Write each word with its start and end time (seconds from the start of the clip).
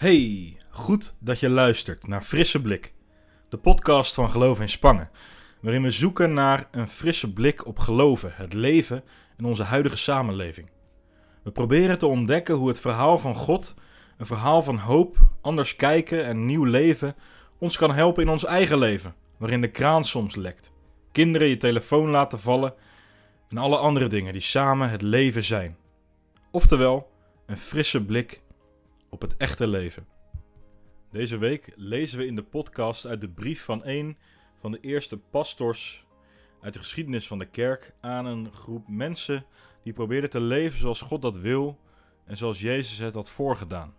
Hey, 0.00 0.56
goed 0.70 1.14
dat 1.18 1.40
je 1.40 1.48
luistert 1.48 2.06
naar 2.06 2.22
Frisse 2.22 2.62
Blik, 2.62 2.94
de 3.48 3.56
podcast 3.56 4.14
van 4.14 4.30
Geloof 4.30 4.60
in 4.60 4.68
Spangen, 4.68 5.10
waarin 5.60 5.82
we 5.82 5.90
zoeken 5.90 6.32
naar 6.32 6.68
een 6.70 6.88
frisse 6.88 7.32
blik 7.32 7.66
op 7.66 7.78
geloven, 7.78 8.32
het 8.34 8.52
leven 8.52 9.04
en 9.36 9.44
onze 9.44 9.62
huidige 9.62 9.96
samenleving. 9.96 10.70
We 11.42 11.50
proberen 11.50 11.98
te 11.98 12.06
ontdekken 12.06 12.54
hoe 12.54 12.68
het 12.68 12.80
verhaal 12.80 13.18
van 13.18 13.34
God, 13.34 13.74
een 14.18 14.26
verhaal 14.26 14.62
van 14.62 14.78
hoop, 14.78 15.18
anders 15.40 15.76
kijken 15.76 16.24
en 16.24 16.46
nieuw 16.46 16.64
leven, 16.64 17.14
ons 17.58 17.76
kan 17.76 17.92
helpen 17.92 18.22
in 18.22 18.28
ons 18.28 18.44
eigen 18.44 18.78
leven, 18.78 19.14
waarin 19.36 19.60
de 19.60 19.70
kraan 19.70 20.04
soms 20.04 20.36
lekt, 20.36 20.72
kinderen 21.12 21.48
je 21.48 21.56
telefoon 21.56 22.08
laten 22.08 22.38
vallen 22.38 22.74
en 23.48 23.58
alle 23.58 23.76
andere 23.76 24.06
dingen 24.06 24.32
die 24.32 24.42
samen 24.42 24.90
het 24.90 25.02
leven 25.02 25.44
zijn. 25.44 25.76
Oftewel, 26.50 27.10
een 27.46 27.58
frisse 27.58 28.04
blik 28.04 28.40
op 29.10 29.20
het 29.20 29.36
echte 29.36 29.66
leven. 29.66 30.06
Deze 31.10 31.38
week 31.38 31.72
lezen 31.76 32.18
we 32.18 32.26
in 32.26 32.36
de 32.36 32.42
podcast 32.42 33.06
uit 33.06 33.20
de 33.20 33.28
brief 33.28 33.64
van 33.64 33.80
een 33.84 34.16
van 34.60 34.72
de 34.72 34.80
eerste 34.80 35.18
pastors 35.18 36.06
uit 36.60 36.72
de 36.72 36.78
geschiedenis 36.78 37.26
van 37.26 37.38
de 37.38 37.46
kerk 37.46 37.94
aan 38.00 38.26
een 38.26 38.52
groep 38.52 38.88
mensen 38.88 39.46
die 39.82 39.92
probeerden 39.92 40.30
te 40.30 40.40
leven 40.40 40.78
zoals 40.78 41.00
God 41.00 41.22
dat 41.22 41.36
wil 41.36 41.78
en 42.24 42.36
zoals 42.36 42.60
Jezus 42.60 42.98
het 42.98 43.14
had 43.14 43.30
voorgedaan. 43.30 43.94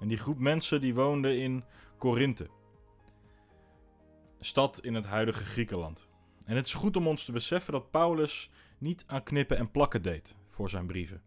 En 0.00 0.08
die 0.08 0.16
groep 0.16 0.38
mensen 0.38 0.80
die 0.80 0.94
woonde 0.94 1.36
in 1.36 1.64
Korinthe, 1.98 2.48
stad 4.40 4.84
in 4.84 4.94
het 4.94 5.06
huidige 5.06 5.44
Griekenland. 5.44 6.08
En 6.44 6.56
het 6.56 6.66
is 6.66 6.74
goed 6.74 6.96
om 6.96 7.06
ons 7.06 7.24
te 7.24 7.32
beseffen 7.32 7.72
dat 7.72 7.90
Paulus 7.90 8.50
niet 8.78 9.04
aan 9.06 9.22
knippen 9.22 9.56
en 9.56 9.70
plakken 9.70 10.02
deed 10.02 10.36
voor 10.50 10.70
zijn 10.70 10.86
brieven. 10.86 11.22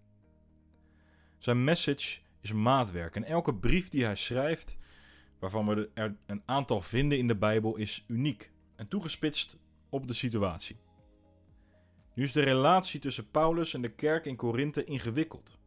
Zijn 1.38 1.64
message 1.64 2.20
is 2.42 2.54
maatwerk 2.54 3.16
en 3.16 3.24
elke 3.24 3.56
brief 3.56 3.90
die 3.90 4.04
hij 4.04 4.16
schrijft, 4.16 4.78
waarvan 5.40 5.66
we 5.66 5.90
er 5.94 6.16
een 6.26 6.42
aantal 6.46 6.82
vinden 6.82 7.18
in 7.18 7.28
de 7.28 7.36
Bijbel, 7.36 7.76
is 7.76 8.04
uniek 8.08 8.52
en 8.76 8.88
toegespitst 8.88 9.58
op 9.90 10.08
de 10.08 10.14
situatie. 10.14 10.78
Nu 12.14 12.24
is 12.24 12.32
de 12.32 12.44
relatie 12.44 13.00
tussen 13.00 13.32
Paulus 13.32 13.74
en 13.74 13.82
de 13.82 13.92
kerk 13.92 14.26
in 14.26 14.36
Korinthe 14.36 14.84
ingewikkeld. 14.84 15.60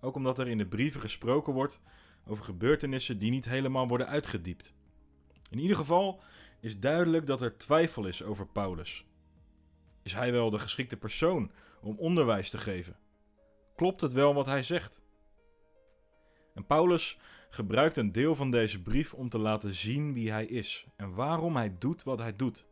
Ook 0.00 0.14
omdat 0.14 0.38
er 0.38 0.48
in 0.48 0.58
de 0.58 0.66
brieven 0.66 1.00
gesproken 1.00 1.52
wordt 1.52 1.80
over 2.26 2.44
gebeurtenissen 2.44 3.18
die 3.18 3.30
niet 3.30 3.44
helemaal 3.44 3.88
worden 3.88 4.06
uitgediept. 4.06 4.74
In 5.50 5.58
ieder 5.58 5.76
geval 5.76 6.20
is 6.60 6.80
duidelijk 6.80 7.26
dat 7.26 7.40
er 7.40 7.56
twijfel 7.56 8.06
is 8.06 8.22
over 8.22 8.46
Paulus. 8.46 9.06
Is 10.02 10.12
hij 10.12 10.32
wel 10.32 10.50
de 10.50 10.58
geschikte 10.58 10.96
persoon 10.96 11.50
om 11.80 11.98
onderwijs 11.98 12.50
te 12.50 12.58
geven? 12.58 12.96
Klopt 13.76 14.00
het 14.00 14.12
wel 14.12 14.34
wat 14.34 14.46
hij 14.46 14.62
zegt? 14.62 15.00
En 16.58 16.66
Paulus 16.66 17.18
gebruikt 17.50 17.96
een 17.96 18.12
deel 18.12 18.34
van 18.34 18.50
deze 18.50 18.82
brief 18.82 19.14
om 19.14 19.28
te 19.28 19.38
laten 19.38 19.74
zien 19.74 20.12
wie 20.12 20.30
hij 20.30 20.46
is 20.46 20.86
en 20.96 21.14
waarom 21.14 21.56
hij 21.56 21.76
doet 21.78 22.02
wat 22.02 22.18
hij 22.18 22.36
doet. 22.36 22.66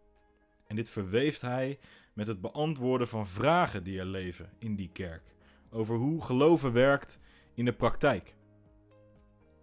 En 0.67 0.77
dit 0.77 0.91
verweeft 0.91 1.41
hij 1.41 1.79
met 2.13 2.27
het 2.27 2.41
beantwoorden 2.41 3.09
van 3.09 3.27
vragen 3.27 3.85
die 3.85 3.99
er 3.99 4.07
leven 4.07 4.53
in 4.59 4.77
die 4.77 4.91
kerk 4.93 5.35
over 5.71 5.97
hoe 5.97 6.25
geloven 6.25 6.73
werkt 6.73 7.19
in 7.55 7.65
de 7.65 7.73
praktijk. 7.73 8.37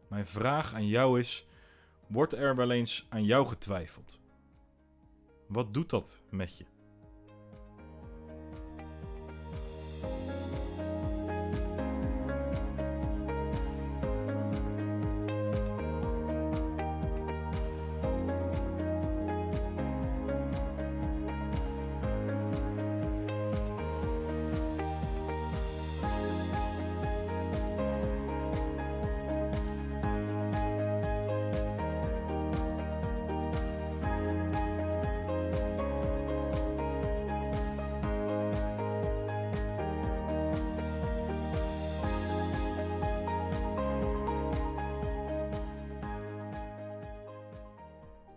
Mijn 0.09 0.27
vraag 0.27 0.73
aan 0.73 0.87
jou 0.87 1.19
is: 1.19 1.47
wordt 2.08 2.33
er 2.33 2.55
wel 2.55 2.71
eens 2.71 3.05
aan 3.09 3.25
jou 3.25 3.45
getwijfeld? 3.45 4.19
Wat 5.47 5.73
doet 5.73 5.89
dat 5.89 6.21
met 6.30 6.58
je? 6.58 6.72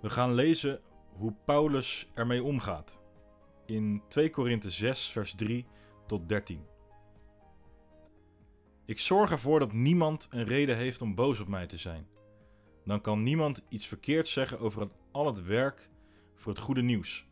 We 0.07 0.13
gaan 0.13 0.35
lezen 0.35 0.81
hoe 1.17 1.35
Paulus 1.45 2.11
ermee 2.15 2.43
omgaat. 2.43 3.01
In 3.65 4.03
2 4.09 4.31
Korinthe 4.31 4.71
6, 4.71 5.11
vers 5.11 5.35
3 5.35 5.67
tot 6.07 6.29
13. 6.29 6.67
Ik 8.85 8.99
zorg 8.99 9.31
ervoor 9.31 9.59
dat 9.59 9.73
niemand 9.73 10.29
een 10.31 10.45
reden 10.45 10.77
heeft 10.77 11.01
om 11.03 11.15
boos 11.15 11.41
op 11.41 11.49
mij 11.49 11.67
te 11.67 11.77
zijn. 11.77 12.07
Dan 12.85 13.01
kan 13.01 13.23
niemand 13.23 13.65
iets 13.69 13.87
verkeerds 13.87 14.33
zeggen 14.33 14.59
over 14.59 14.89
al 15.13 15.27
het 15.27 15.45
werk 15.45 15.91
voor 16.35 16.53
het 16.53 16.63
goede 16.63 16.83
nieuws. 16.83 17.29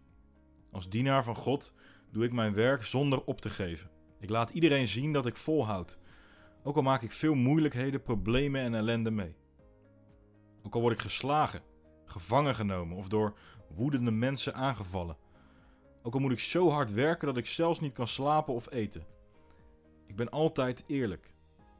Als 0.70 0.88
dienaar 0.88 1.24
van 1.24 1.36
God 1.36 1.74
doe 2.12 2.24
ik 2.24 2.32
mijn 2.32 2.54
werk 2.54 2.82
zonder 2.82 3.24
op 3.24 3.40
te 3.40 3.50
geven. 3.50 3.90
Ik 4.20 4.30
laat 4.30 4.50
iedereen 4.50 4.88
zien 4.88 5.12
dat 5.12 5.26
ik 5.26 5.36
volhoud. 5.36 5.98
Ook 6.62 6.76
al 6.76 6.82
maak 6.82 7.02
ik 7.02 7.12
veel 7.12 7.34
moeilijkheden, 7.34 8.02
problemen 8.02 8.60
en 8.60 8.74
ellende 8.74 9.10
mee. 9.10 9.36
Ook 10.62 10.74
al 10.74 10.80
word 10.80 10.94
ik 10.94 11.00
geslagen 11.00 11.72
gevangen 12.14 12.54
genomen 12.54 12.96
of 12.96 13.08
door 13.08 13.34
woedende 13.68 14.10
mensen 14.10 14.54
aangevallen. 14.54 15.16
Ook 16.02 16.14
al 16.14 16.20
moet 16.20 16.32
ik 16.32 16.40
zo 16.40 16.70
hard 16.70 16.92
werken 16.92 17.26
dat 17.26 17.36
ik 17.36 17.46
zelfs 17.46 17.80
niet 17.80 17.92
kan 17.92 18.08
slapen 18.08 18.54
of 18.54 18.70
eten. 18.70 19.04
Ik 20.06 20.16
ben 20.16 20.30
altijd 20.30 20.84
eerlijk. 20.86 21.32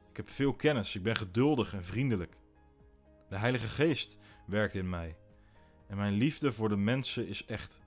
Ik 0.09 0.17
heb 0.17 0.29
veel 0.29 0.53
kennis, 0.53 0.95
ik 0.95 1.03
ben 1.03 1.15
geduldig 1.15 1.73
en 1.73 1.83
vriendelijk. 1.83 2.37
De 3.29 3.37
Heilige 3.37 3.67
Geest 3.67 4.17
werkt 4.45 4.73
in 4.73 4.89
mij 4.89 5.15
en 5.87 5.97
mijn 5.97 6.13
liefde 6.13 6.51
voor 6.51 6.69
de 6.69 6.77
mensen 6.77 7.27
is 7.27 7.45
echt. 7.45 7.79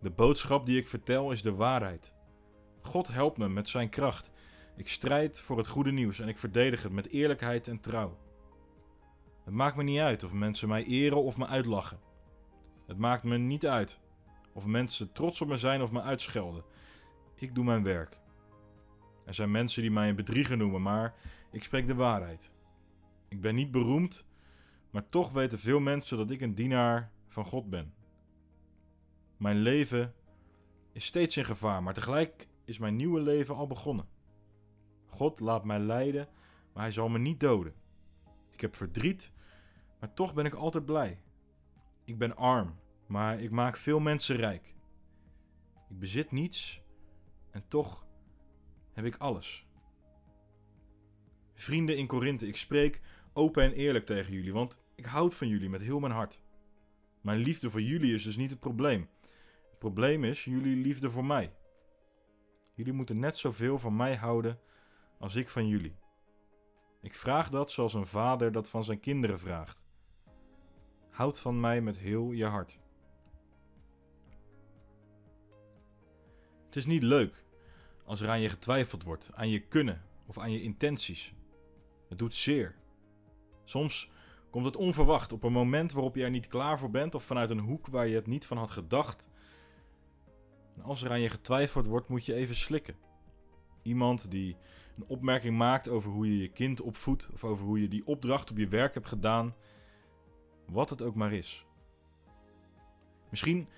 De 0.00 0.10
boodschap 0.10 0.66
die 0.66 0.78
ik 0.78 0.88
vertel 0.88 1.30
is 1.32 1.42
de 1.42 1.54
waarheid. 1.54 2.12
God 2.80 3.08
helpt 3.08 3.38
me 3.38 3.48
met 3.48 3.68
zijn 3.68 3.88
kracht. 3.88 4.30
Ik 4.76 4.88
strijd 4.88 5.40
voor 5.40 5.58
het 5.58 5.66
goede 5.66 5.92
nieuws 5.92 6.18
en 6.18 6.28
ik 6.28 6.38
verdedig 6.38 6.82
het 6.82 6.92
met 6.92 7.08
eerlijkheid 7.08 7.68
en 7.68 7.80
trouw. 7.80 8.18
Het 9.44 9.54
maakt 9.54 9.76
me 9.76 9.82
niet 9.82 10.00
uit 10.00 10.24
of 10.24 10.32
mensen 10.32 10.68
mij 10.68 10.84
eren 10.84 11.22
of 11.22 11.38
me 11.38 11.46
uitlachen. 11.46 12.00
Het 12.86 12.98
maakt 12.98 13.24
me 13.24 13.38
niet 13.38 13.66
uit 13.66 14.00
of 14.52 14.66
mensen 14.66 15.12
trots 15.12 15.40
op 15.40 15.48
me 15.48 15.56
zijn 15.56 15.82
of 15.82 15.92
me 15.92 16.00
uitschelden. 16.00 16.64
Ik 17.34 17.54
doe 17.54 17.64
mijn 17.64 17.82
werk. 17.82 18.20
Er 19.24 19.34
zijn 19.34 19.50
mensen 19.50 19.82
die 19.82 19.90
mij 19.90 20.08
een 20.08 20.16
bedrieger 20.16 20.56
noemen, 20.56 20.82
maar 20.82 21.14
ik 21.50 21.64
spreek 21.64 21.86
de 21.86 21.94
waarheid. 21.94 22.50
Ik 23.28 23.40
ben 23.40 23.54
niet 23.54 23.70
beroemd, 23.70 24.26
maar 24.90 25.08
toch 25.08 25.32
weten 25.32 25.58
veel 25.58 25.80
mensen 25.80 26.16
dat 26.16 26.30
ik 26.30 26.40
een 26.40 26.54
dienaar 26.54 27.12
van 27.28 27.44
God 27.44 27.70
ben. 27.70 27.94
Mijn 29.36 29.56
leven 29.56 30.14
is 30.92 31.04
steeds 31.04 31.36
in 31.36 31.44
gevaar, 31.44 31.82
maar 31.82 31.94
tegelijk 31.94 32.48
is 32.64 32.78
mijn 32.78 32.96
nieuwe 32.96 33.20
leven 33.20 33.54
al 33.54 33.66
begonnen. 33.66 34.08
God 35.06 35.40
laat 35.40 35.64
mij 35.64 35.78
lijden, 35.78 36.28
maar 36.72 36.82
hij 36.82 36.92
zal 36.92 37.08
me 37.08 37.18
niet 37.18 37.40
doden. 37.40 37.74
Ik 38.50 38.60
heb 38.60 38.76
verdriet, 38.76 39.31
maar 40.02 40.14
toch 40.14 40.34
ben 40.34 40.44
ik 40.44 40.54
altijd 40.54 40.84
blij. 40.84 41.22
Ik 42.04 42.18
ben 42.18 42.36
arm, 42.36 42.78
maar 43.06 43.40
ik 43.40 43.50
maak 43.50 43.76
veel 43.76 44.00
mensen 44.00 44.36
rijk. 44.36 44.74
Ik 45.88 45.98
bezit 45.98 46.30
niets 46.30 46.82
en 47.50 47.68
toch 47.68 48.06
heb 48.92 49.04
ik 49.04 49.16
alles. 49.16 49.66
Vrienden 51.54 51.96
in 51.96 52.06
Korinthe, 52.06 52.46
ik 52.46 52.56
spreek 52.56 53.00
open 53.32 53.62
en 53.62 53.72
eerlijk 53.72 54.06
tegen 54.06 54.32
jullie, 54.32 54.52
want 54.52 54.82
ik 54.94 55.04
houd 55.04 55.34
van 55.34 55.48
jullie 55.48 55.68
met 55.68 55.80
heel 55.80 56.00
mijn 56.00 56.12
hart. 56.12 56.42
Mijn 57.20 57.38
liefde 57.38 57.70
voor 57.70 57.82
jullie 57.82 58.14
is 58.14 58.22
dus 58.22 58.36
niet 58.36 58.50
het 58.50 58.60
probleem. 58.60 59.08
Het 59.70 59.78
probleem 59.78 60.24
is 60.24 60.44
jullie 60.44 60.76
liefde 60.76 61.10
voor 61.10 61.24
mij. 61.24 61.54
Jullie 62.74 62.92
moeten 62.92 63.18
net 63.18 63.36
zoveel 63.36 63.78
van 63.78 63.96
mij 63.96 64.16
houden 64.16 64.60
als 65.18 65.34
ik 65.34 65.48
van 65.48 65.68
jullie. 65.68 65.96
Ik 67.00 67.14
vraag 67.14 67.50
dat 67.50 67.70
zoals 67.70 67.94
een 67.94 68.06
vader 68.06 68.52
dat 68.52 68.68
van 68.68 68.84
zijn 68.84 69.00
kinderen 69.00 69.38
vraagt. 69.38 69.81
Houd 71.12 71.38
van 71.38 71.60
mij 71.60 71.80
met 71.80 71.96
heel 71.96 72.30
je 72.30 72.44
hart. 72.44 72.78
Het 76.64 76.76
is 76.76 76.86
niet 76.86 77.02
leuk 77.02 77.44
als 78.04 78.20
er 78.20 78.28
aan 78.28 78.40
je 78.40 78.48
getwijfeld 78.48 79.02
wordt, 79.02 79.30
aan 79.34 79.48
je 79.48 79.60
kunnen 79.60 80.02
of 80.26 80.38
aan 80.38 80.52
je 80.52 80.62
intenties. 80.62 81.34
Het 82.08 82.18
doet 82.18 82.34
zeer. 82.34 82.74
Soms 83.64 84.10
komt 84.50 84.64
het 84.64 84.76
onverwacht 84.76 85.32
op 85.32 85.42
een 85.44 85.52
moment 85.52 85.92
waarop 85.92 86.14
je 86.14 86.24
er 86.24 86.30
niet 86.30 86.46
klaar 86.46 86.78
voor 86.78 86.90
bent 86.90 87.14
of 87.14 87.24
vanuit 87.24 87.50
een 87.50 87.58
hoek 87.58 87.86
waar 87.86 88.06
je 88.06 88.14
het 88.14 88.26
niet 88.26 88.46
van 88.46 88.56
had 88.56 88.70
gedacht. 88.70 89.28
Als 90.82 91.02
er 91.02 91.10
aan 91.10 91.20
je 91.20 91.30
getwijfeld 91.30 91.86
wordt, 91.86 92.08
moet 92.08 92.26
je 92.26 92.34
even 92.34 92.56
slikken. 92.56 92.96
Iemand 93.82 94.30
die 94.30 94.56
een 94.96 95.04
opmerking 95.06 95.56
maakt 95.56 95.88
over 95.88 96.10
hoe 96.10 96.26
je 96.26 96.38
je 96.38 96.48
kind 96.48 96.80
opvoedt 96.80 97.28
of 97.32 97.44
over 97.44 97.64
hoe 97.64 97.80
je 97.80 97.88
die 97.88 98.06
opdracht 98.06 98.50
op 98.50 98.58
je 98.58 98.68
werk 98.68 98.94
hebt 98.94 99.08
gedaan, 99.08 99.54
wat 100.72 100.90
het 100.90 101.02
ook 101.02 101.14
maar 101.14 101.32
is. 101.32 101.66
Misschien 103.28 103.68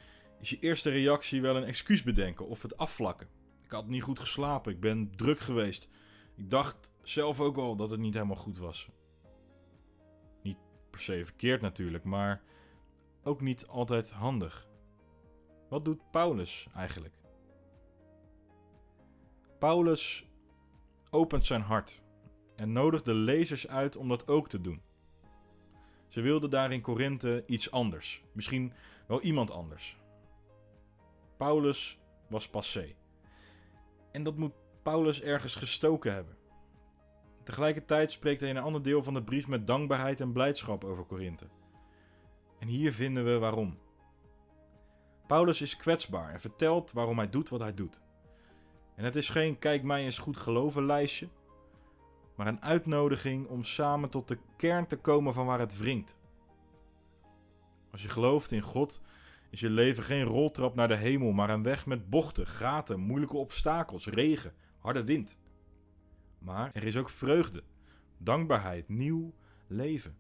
is 0.40 0.50
je 0.50 0.58
eerste 0.58 0.90
reactie 0.90 1.40
wel 1.40 1.56
een 1.56 1.64
excuus 1.64 2.02
bedenken 2.02 2.48
of 2.48 2.62
het 2.62 2.76
afvlakken. 2.76 3.28
Ik 3.64 3.70
had 3.70 3.86
niet 3.86 4.02
goed 4.02 4.18
geslapen, 4.18 4.72
ik 4.72 4.80
ben 4.80 5.16
druk 5.16 5.40
geweest. 5.40 5.88
Ik 6.34 6.50
dacht 6.50 6.90
zelf 7.02 7.40
ook 7.40 7.56
al 7.56 7.76
dat 7.76 7.90
het 7.90 8.00
niet 8.00 8.14
helemaal 8.14 8.36
goed 8.36 8.58
was. 8.58 8.88
Niet 10.42 10.58
per 10.90 11.00
se 11.00 11.24
verkeerd 11.24 11.60
natuurlijk, 11.60 12.04
maar 12.04 12.42
ook 13.22 13.40
niet 13.40 13.66
altijd 13.66 14.10
handig. 14.10 14.68
Wat 15.68 15.84
doet 15.84 16.10
Paulus 16.10 16.66
eigenlijk? 16.74 17.14
Paulus 19.58 20.26
opent 21.10 21.46
zijn 21.46 21.62
hart 21.62 22.02
en 22.56 22.72
nodigt 22.72 23.04
de 23.04 23.14
lezers 23.14 23.68
uit 23.68 23.96
om 23.96 24.08
dat 24.08 24.28
ook 24.28 24.48
te 24.48 24.60
doen. 24.60 24.82
Ze 26.08 26.20
wilden 26.20 26.50
daar 26.50 26.72
in 26.72 26.80
Korinthe 26.80 27.42
iets 27.46 27.70
anders, 27.70 28.22
misschien 28.32 28.72
wel 29.06 29.20
iemand 29.20 29.50
anders. 29.50 29.96
Paulus 31.36 31.98
was 32.28 32.48
passé. 32.48 32.94
En 34.12 34.22
dat 34.22 34.36
moet 34.36 34.52
Paulus 34.82 35.22
ergens 35.22 35.56
gestoken 35.56 36.14
hebben. 36.14 36.36
Tegelijkertijd 37.42 38.10
spreekt 38.10 38.40
hij 38.40 38.50
in 38.50 38.56
een 38.56 38.62
ander 38.62 38.82
deel 38.82 39.02
van 39.02 39.14
de 39.14 39.22
brief 39.22 39.48
met 39.48 39.66
dankbaarheid 39.66 40.20
en 40.20 40.32
blijdschap 40.32 40.84
over 40.84 41.04
Korinthe. 41.04 41.46
En 42.58 42.68
hier 42.68 42.92
vinden 42.92 43.24
we 43.24 43.38
waarom. 43.38 43.78
Paulus 45.26 45.60
is 45.60 45.76
kwetsbaar 45.76 46.32
en 46.32 46.40
vertelt 46.40 46.92
waarom 46.92 47.18
hij 47.18 47.30
doet 47.30 47.48
wat 47.48 47.60
hij 47.60 47.74
doet. 47.74 48.00
En 48.94 49.04
het 49.04 49.16
is 49.16 49.28
geen 49.28 49.58
kijk 49.58 49.82
mij 49.82 50.04
eens 50.04 50.18
goed 50.18 50.36
geloven 50.36 50.86
lijstje, 50.86 51.28
maar 52.34 52.46
een 52.46 52.62
uitnodiging 52.62 53.46
om 53.46 53.64
samen 53.64 54.10
tot 54.10 54.28
de 54.28 54.38
kern 54.56 54.86
te 54.86 54.96
komen 54.96 55.34
van 55.34 55.46
waar 55.46 55.58
het 55.58 55.78
wringt. 55.78 56.16
Als 57.90 58.02
je 58.02 58.08
gelooft 58.08 58.52
in 58.52 58.62
God, 58.62 59.00
is 59.50 59.60
je 59.60 59.70
leven 59.70 60.04
geen 60.04 60.24
roltrap 60.24 60.74
naar 60.74 60.88
de 60.88 60.96
hemel, 60.96 61.32
maar 61.32 61.50
een 61.50 61.62
weg 61.62 61.86
met 61.86 62.10
bochten, 62.10 62.46
gaten, 62.46 63.00
moeilijke 63.00 63.36
obstakels, 63.36 64.06
regen, 64.06 64.54
harde 64.78 65.04
wind. 65.04 65.36
Maar 66.38 66.70
er 66.72 66.84
is 66.84 66.96
ook 66.96 67.08
vreugde, 67.08 67.62
dankbaarheid, 68.18 68.88
nieuw 68.88 69.32
leven. 69.66 70.16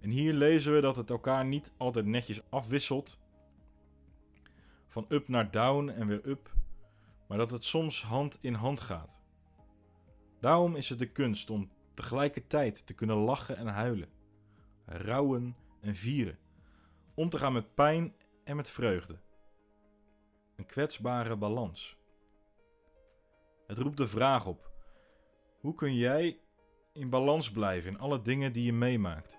En 0.00 0.10
hier 0.10 0.32
lezen 0.32 0.72
we 0.72 0.80
dat 0.80 0.96
het 0.96 1.10
elkaar 1.10 1.44
niet 1.44 1.72
altijd 1.76 2.06
netjes 2.06 2.50
afwisselt, 2.50 3.18
van 4.86 5.06
up 5.08 5.28
naar 5.28 5.50
down 5.50 5.88
en 5.88 6.06
weer 6.06 6.28
up, 6.28 6.52
maar 7.26 7.38
dat 7.38 7.50
het 7.50 7.64
soms 7.64 8.02
hand 8.02 8.38
in 8.40 8.54
hand 8.54 8.80
gaat. 8.80 9.20
Daarom 10.40 10.76
is 10.76 10.88
het 10.88 10.98
de 10.98 11.12
kunst 11.12 11.50
om 11.50 11.70
tegelijkertijd 11.94 12.86
te 12.86 12.94
kunnen 12.94 13.16
lachen 13.16 13.56
en 13.56 13.66
huilen, 13.66 14.08
rouwen 14.86 15.56
en 15.80 15.94
vieren, 15.94 16.38
om 17.14 17.28
te 17.28 17.38
gaan 17.38 17.52
met 17.52 17.74
pijn 17.74 18.14
en 18.44 18.56
met 18.56 18.70
vreugde. 18.70 19.18
Een 20.56 20.66
kwetsbare 20.66 21.36
balans. 21.36 21.96
Het 23.66 23.78
roept 23.78 23.96
de 23.96 24.08
vraag 24.08 24.46
op: 24.46 24.70
hoe 25.60 25.74
kun 25.74 25.94
jij 25.94 26.40
in 26.92 27.10
balans 27.10 27.50
blijven 27.50 27.90
in 27.92 27.98
alle 27.98 28.22
dingen 28.22 28.52
die 28.52 28.64
je 28.64 28.72
meemaakt? 28.72 29.37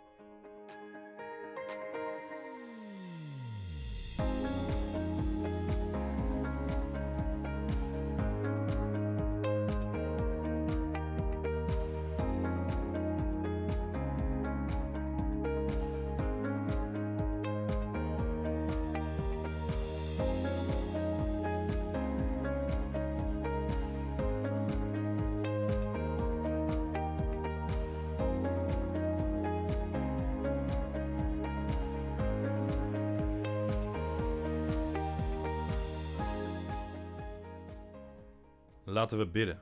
Laten 38.89 39.17
we 39.17 39.27
bidden. 39.27 39.61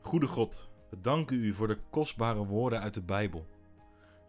Goede 0.00 0.26
God, 0.26 0.70
we 0.90 1.00
danken 1.00 1.36
u 1.36 1.54
voor 1.54 1.66
de 1.68 1.78
kostbare 1.90 2.44
woorden 2.44 2.80
uit 2.80 2.94
de 2.94 3.02
Bijbel, 3.02 3.46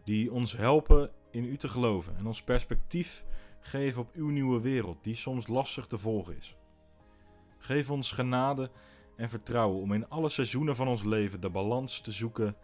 die 0.04 0.32
ons 0.32 0.56
helpen 0.56 1.10
in 1.30 1.44
u 1.44 1.56
te 1.56 1.68
geloven 1.68 2.16
en 2.16 2.26
ons 2.26 2.42
perspectief 2.42 3.24
geven 3.60 4.02
op 4.02 4.10
uw 4.14 4.28
nieuwe 4.28 4.60
wereld, 4.60 5.04
die 5.04 5.14
soms 5.14 5.46
lastig 5.46 5.86
te 5.86 5.98
volgen 5.98 6.36
is. 6.36 6.56
Geef 7.58 7.90
ons 7.90 8.12
genade 8.12 8.70
en 9.16 9.28
vertrouwen 9.28 9.80
om 9.80 9.92
in 9.92 10.08
alle 10.08 10.28
seizoenen 10.28 10.76
van 10.76 10.88
ons 10.88 11.02
leven 11.02 11.40
de 11.40 11.50
balans 11.50 12.00
te 12.00 12.12
zoeken 12.12 12.56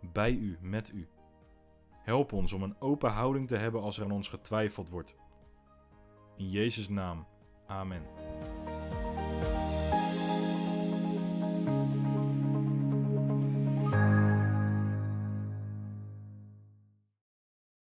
bij 0.00 0.32
u, 0.32 0.58
met 0.60 0.90
u. 0.94 1.08
Help 1.90 2.32
ons 2.32 2.52
om 2.52 2.62
een 2.62 2.80
open 2.80 3.10
houding 3.10 3.48
te 3.48 3.56
hebben 3.56 3.82
als 3.82 3.98
er 3.98 4.04
aan 4.04 4.10
ons 4.10 4.28
getwijfeld 4.28 4.88
wordt. 4.88 5.14
In 6.36 6.50
Jezus' 6.50 6.88
naam, 6.88 7.26
amen. 7.66 8.31